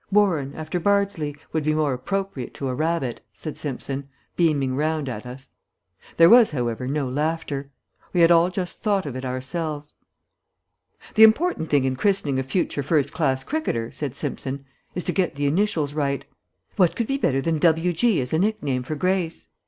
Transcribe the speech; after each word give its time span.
"'Warren,' 0.11 0.55
after 0.55 0.79
Bardsley, 0.79 1.35
would 1.53 1.63
be 1.63 1.75
more 1.75 1.93
appropriate 1.93 2.55
to 2.55 2.67
a 2.67 2.73
Rabbit," 2.73 3.21
said 3.33 3.55
Simpson, 3.55 4.09
beaming 4.35 4.75
round 4.75 5.07
at 5.07 5.27
us. 5.27 5.49
There 6.17 6.27
was, 6.27 6.49
however, 6.49 6.87
no 6.87 7.07
laughter. 7.07 7.69
We 8.11 8.21
had 8.21 8.31
all 8.31 8.49
just 8.49 8.79
thought 8.79 9.05
of 9.05 9.15
it 9.15 9.23
ourselves. 9.23 9.93
"The 11.13 11.21
important 11.21 11.69
thing 11.69 11.83
in 11.85 11.95
christening 11.95 12.39
a 12.39 12.43
future 12.43 12.81
first 12.81 13.13
class 13.13 13.43
cricketer," 13.43 13.91
said 13.91 14.15
Simpson, 14.15 14.65
"is 14.95 15.03
to 15.03 15.11
get 15.11 15.35
the 15.35 15.45
initials 15.45 15.93
right. 15.93 16.25
What 16.77 16.95
could 16.95 17.05
be 17.05 17.17
better 17.17 17.39
than 17.39 17.59
'W. 17.59 17.93
G.' 17.93 18.21
as 18.21 18.33
a 18.33 18.39
nickname 18.39 18.81
for 18.81 18.95
Grace? 18.95 19.49